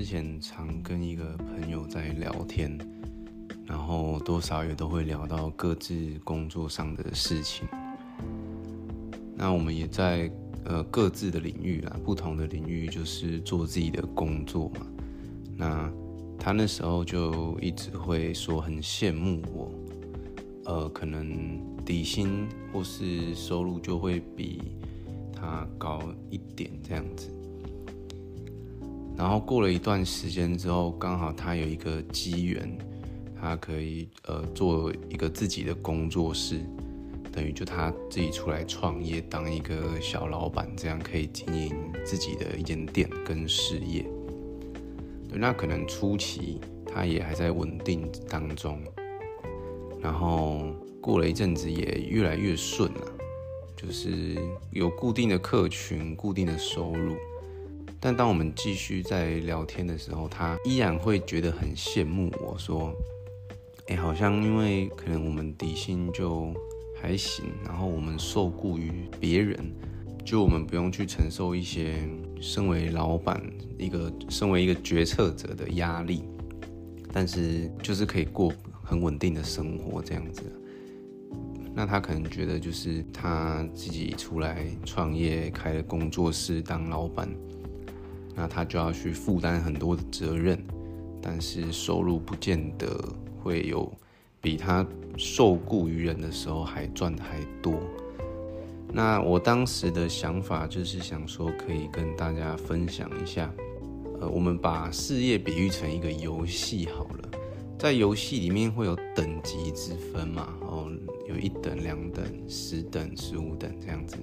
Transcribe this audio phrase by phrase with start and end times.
[0.00, 2.74] 之前常跟一个朋友在聊天，
[3.66, 7.68] 然后多少也都会聊到各自工作上的事情。
[9.36, 10.32] 那我们也在
[10.64, 14.86] 呃各自的领域啦，不同的领域就是做自己的工作嘛。
[15.54, 15.92] 那
[16.38, 19.70] 他那时候就一直会说很羡慕我，
[20.64, 24.62] 呃，可能底薪或是收入就会比
[25.30, 27.30] 他高一点这样子。
[29.20, 32.78] 然后过了一段时间之后，刚好他有一个机缘，
[33.38, 36.58] 他可以呃做一个自己的工作室，
[37.30, 44.06] 等于就他自己出来创业，当一个小老板，这样可以经营自己的一间店跟事业。
[45.28, 48.82] 对，那可能初期他也还在稳定当中，
[50.00, 50.62] 然后
[50.98, 53.12] 过了一阵子也越来越顺了，
[53.76, 54.34] 就是
[54.70, 57.14] 有固定的客群、固定的收入。
[58.02, 62.94] 但当我们继续在聊天的时候，他依然会觉得很羡慕我说
[63.88, 66.50] ：“哎，好像因为可能我们底薪就
[66.98, 69.70] 还行，然后我们受雇于别人，
[70.24, 72.08] 就我们不用去承受一些
[72.40, 73.38] 身为老板
[73.76, 76.24] 一个身为一个决策者的压力，
[77.12, 78.50] 但是就是可以过
[78.82, 80.42] 很稳定的生活这样子。
[81.74, 87.28] 那他可能觉得就是他自己出来创业，开了工作室当老板。”
[88.34, 90.62] 那他就要去负担很多的责任，
[91.20, 92.86] 但是收入不见得
[93.42, 93.90] 会有
[94.40, 94.86] 比他
[95.16, 97.74] 受雇于人的时候还赚的还多。
[98.92, 103.52] 那我当时的想法就是想说，可以跟大家分享一下，
[104.20, 107.30] 呃，我们把事业比喻成一个游戏好了，
[107.78, 110.90] 在游戏里面会有等级之分嘛，哦，
[111.28, 114.16] 有一等、两等、十等、十五等这样子。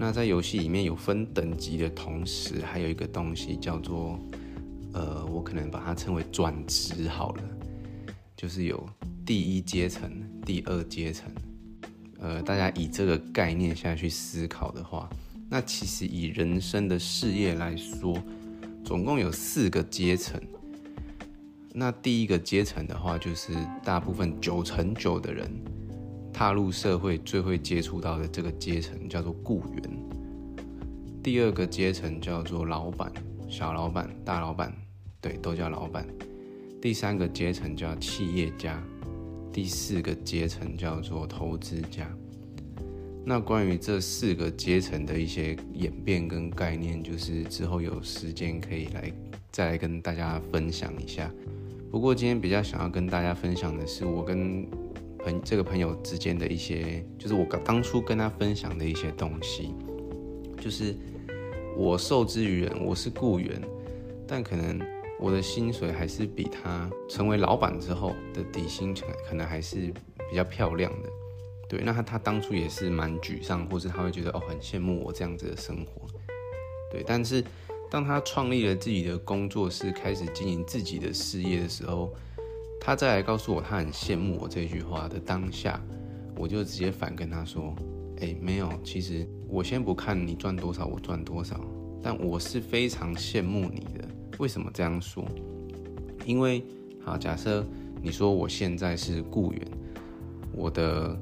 [0.00, 4.16] 那在游戏里面有分等级的同时，还有一个东西叫做，
[4.92, 7.42] 呃，我可能把它称为转职好了，
[8.36, 8.88] 就是有
[9.26, 10.08] 第一阶层、
[10.46, 11.28] 第二阶层，
[12.20, 15.10] 呃，大家以这个概念下去思考的话，
[15.50, 18.16] 那其实以人生的事业来说，
[18.84, 20.40] 总共有四个阶层。
[21.74, 23.52] 那第一个阶层的话，就是
[23.82, 25.50] 大部分九成九的人。
[26.32, 29.82] 踏入社会最会接触到的这个阶层叫做雇员，
[31.22, 33.12] 第二个阶层叫做老板，
[33.48, 34.72] 小老板、大老板，
[35.20, 36.06] 对，都叫老板。
[36.80, 38.80] 第三个阶层叫企业家，
[39.52, 42.08] 第四个阶层叫做投资家。
[43.24, 49.12] 那关于这四个阶层的一些演变跟概念，就是之后有时间可以来
[49.50, 51.30] 再来跟大家分享一下。
[51.90, 54.66] 不过今天比较想要跟大家分享的是，我跟
[55.18, 59.74] 朋这个朋友之间的一些，就是我刚当初跟他分享的一些东西，
[60.60, 60.96] 就是
[61.76, 63.60] 我受制于人，我是雇员，
[64.26, 64.80] 但可能
[65.20, 69.92] 我的薪水还是比他成为老板之后的底薪可可能还是
[70.30, 71.08] 比较漂亮的。
[71.68, 76.06] 对，那他他当初也是蛮沮丧，或是他会觉得哦很羡慕我这样子的生活。
[76.90, 77.44] 对，但是
[77.90, 82.14] 当他创立了自己的工作室，开始经营自己的事业的时候。
[82.80, 85.78] 他再来告诉我他很羡慕我这句话的当下，
[86.36, 87.74] 我就直接反跟他说
[88.20, 91.60] ：“哎，没有，其实我先不看你赚多少，我赚多少，
[92.02, 94.08] 但我是非常羡慕你的。
[94.38, 95.26] 为什么这样说？
[96.24, 96.64] 因为
[97.04, 97.66] 好，假设
[98.00, 99.60] 你说我现在是雇员，
[100.52, 101.18] 我的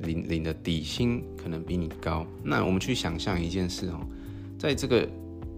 [0.00, 4.00] 领领的底薪可能比你高，那我们去想象一件事哦，
[4.58, 5.08] 在这个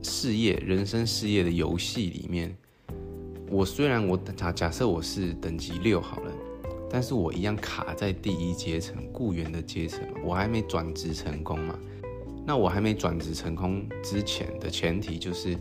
[0.02, 2.54] 事业、人生事业的游戏里面。”
[3.50, 6.32] 我虽然我假假设我是等级六好了，
[6.88, 11.76] 但是我一样卡在第一阶层雇员的阶层，我还没转职成功嘛。
[12.46, 15.58] 那我还没转职成功之前的前提就是，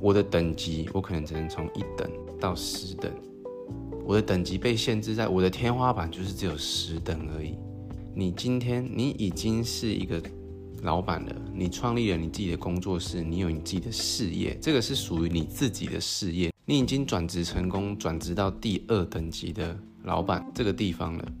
[0.00, 2.08] 我的等级我可能只能从一等
[2.38, 3.12] 到十等，
[4.04, 7.56] 我的等级被限制在我的天花板就是只有十等而已。
[8.14, 10.22] 你今天你已经是一个
[10.82, 16.51] 老板了，你创立了你自己的工作室，你有你自己的事业，这个是属于你自己的事业。
[16.64, 21.32] 你已经转职成功，转职到第二等级的老板这个地方了。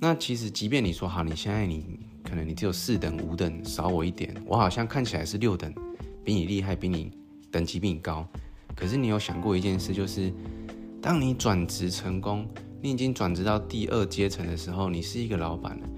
[0.00, 5.70] 那其实，即便你说好，你现在你可能你只有四等、五等，少我一点，我好像看起来是六等，
[6.24, 7.12] 比你厉害，比你
[7.50, 8.26] 等级比你高。
[8.74, 10.32] 可是你有想过一件事，就是
[11.02, 12.48] 当你转职成功，
[12.80, 15.88] 你已经转职到第二阶层的时候，你是一个老板了，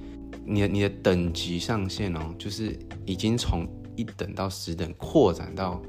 [0.45, 2.77] 你的你的等级上限哦，就是
[3.07, 5.81] 已经从一等到十等扩展到。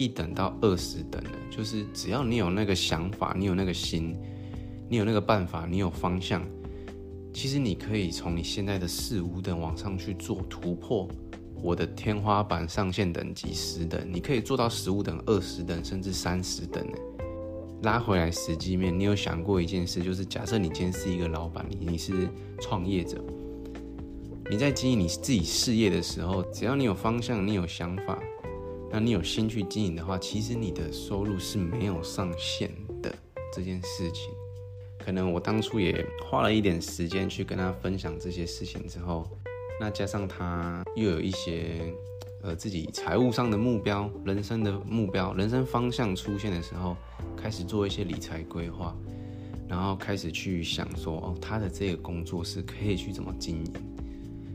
[0.00, 4.16] 一等到二十等的，就是只要你有那个想法，你有那个心，
[4.88, 6.42] 你有那个办法，你有方向，
[7.34, 11.06] 其实你可以从你现在的四五等往上去做突破，
[11.62, 16.96] 我的天花板上限等级十等，你可以做到十五等、二十等，甚至三十等呢。
[17.82, 22.26] 拉回来实际面，你有想过一件事，就是假设你今天是一个老板，你你是
[22.58, 23.22] 创业者，
[24.50, 28.18] 你在经营你自己事业的时候，只要你有方向，你有想法，
[28.90, 32.70] 那你有心去经营的话，其实你的收入是没有上限
[33.02, 33.14] 的。
[33.52, 34.30] 这件事情，
[34.98, 39.28] 可能我当初也花了一点时间去跟他分享这些事情之后，
[39.80, 41.92] 那加上他又有一些。
[42.42, 46.96] 呃，自己财务上的目标、人生的目标、人生方向出现的时候，
[47.36, 48.96] 开始做一些理财规划，
[49.68, 53.72] 然后开始去想说，哦，他的这个工作是可以去怎么经营。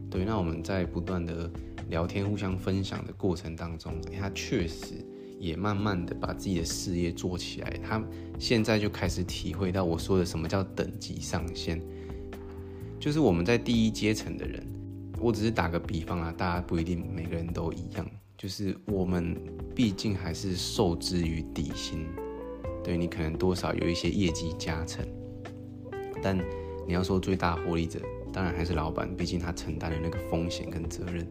[0.09, 1.47] 对，那我们在不断的
[1.89, 4.95] 聊天、互相分享的过程当中，他确实
[5.39, 7.79] 也慢慢的把自己的事业做起来。
[7.83, 8.03] 他
[8.39, 11.81] 现在就开始体会到我说的什么叫等级上限，
[12.99, 14.65] 就是我们在第一阶层的人。
[15.19, 18.05] 我只是打个比方啊，大家不一定每个人都一样。
[18.37, 19.35] 就是我们
[19.73, 22.05] 毕竟还是受制于底薪，
[22.83, 25.05] 对你可能多少有一些业绩加成。
[26.21, 26.37] 但
[26.85, 27.99] 你要说最大获利者，
[28.33, 31.25] 当然还是老板，毕竟他承担了那个风险跟责任。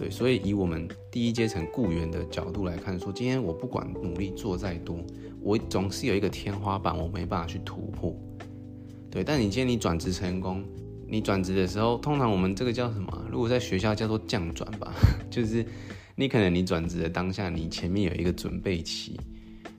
[0.00, 4.96] 对，所以以我们第一阶层雇员的角度来看，说今天我不管努力做再多，
[5.42, 8.16] 我总是有一个天花板，我没办法去突破。
[9.10, 10.64] 对，但你今天你转职成功。
[11.06, 13.26] 你转职的时候，通常我们这个叫什么？
[13.30, 14.90] 如果在学校叫做降转吧，
[15.28, 15.66] 就是
[16.14, 19.20] 你可能你转职的当下，你前面有一个准备期，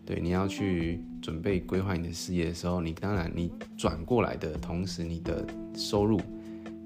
[0.05, 6.19] 对，你要去准备规划你的事业的时候，你当然你转过来的同时，你的收入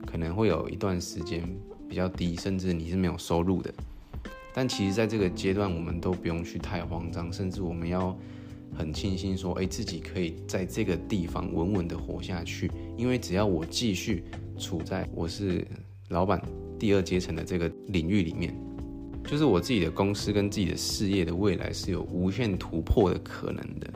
[0.06, 1.44] 可能会有一段时间
[1.90, 3.74] 比较低，甚至你是没有收入的。
[4.54, 8.18] 但其实，在这个阶段，我们都不用去太慌张，甚至我们要。
[8.78, 14.26] 很庆幸说，哎，自己可以在这个地方稳稳的活下去，因为只要我继续
[14.58, 15.66] 处在我是
[16.10, 16.42] 老板
[16.78, 18.54] 第二阶层的这个领域里面，
[19.24, 23.94] 就是我自己的公司跟自己的事业的未来是有无限突破的可能的。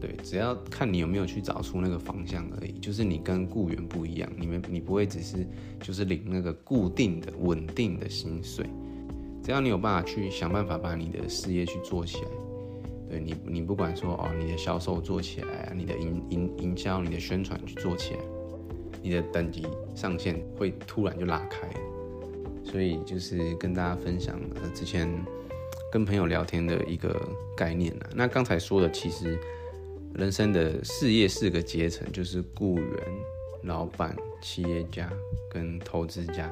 [0.00, 2.72] 对，只要看你有没有去找出那个方向而已。
[2.80, 5.46] 就是你跟雇员不一样，你们你不会只是
[5.80, 8.66] 就是领那个固定的稳定的薪水，
[9.42, 12.28] 只要你有办法去想办法把你的事业去做起来。
[13.08, 18.20] 对你，你不管说哦，你的销售做起来，你的营营营销、你的宣传去做起来，
[19.00, 19.64] 你的等级
[19.94, 21.68] 上限会突然就拉开。
[22.64, 25.08] 所以就是跟大家分享呃之前
[25.92, 27.16] 跟朋友聊天的一个
[27.56, 28.10] 概念啊。
[28.12, 29.38] 那刚才说的其实
[30.16, 32.88] 人生的事业四个阶层，就是雇员、
[33.64, 35.10] 老板、企业家
[35.50, 36.50] 跟投资家。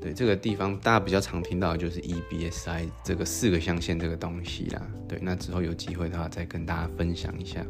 [0.00, 4.82] 对这个地方，大家比较常听到的就是 EBSI 这个四个象限这个东西啦。
[5.06, 7.64] 对，那之后有机会的话，再跟大家分享一下。